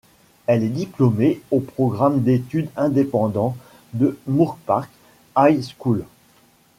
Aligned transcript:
Elle 0.47 0.63
est 0.63 0.69
diplômée 0.69 1.41
au 1.51 1.59
programme 1.59 2.21
d'étude 2.23 2.69
indépendant 2.75 3.55
de 3.93 4.17
Moorpark 4.25 4.89
High 5.37 5.61
School. 5.61 6.05